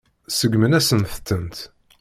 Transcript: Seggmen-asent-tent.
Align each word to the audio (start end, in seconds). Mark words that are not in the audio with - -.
Seggmen-asent-tent. 0.29 1.57